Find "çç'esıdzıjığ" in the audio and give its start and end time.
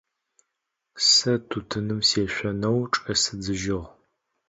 2.91-3.81